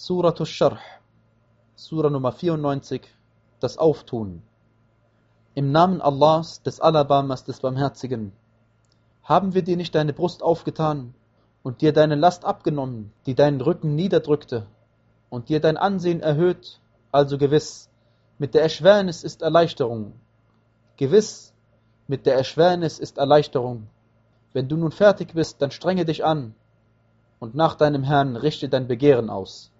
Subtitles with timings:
[0.00, 0.78] Suratu Sharh,
[1.74, 3.02] Surah Nummer 94,
[3.58, 4.42] das Auftun.
[5.56, 8.30] Im Namen Allahs, des Alabamas, des Barmherzigen.
[9.24, 11.14] Haben wir dir nicht deine Brust aufgetan
[11.64, 14.68] und dir deine Last abgenommen, die deinen Rücken niederdrückte
[15.30, 16.78] und dir dein Ansehen erhöht,
[17.10, 17.90] also gewiss,
[18.38, 20.12] mit der Erschwernis ist Erleichterung.
[20.96, 21.52] Gewiss,
[22.06, 23.88] mit der Erschwernis ist Erleichterung.
[24.52, 26.54] Wenn du nun fertig bist, dann strenge dich an
[27.40, 29.72] und nach deinem Herrn richte dein Begehren aus.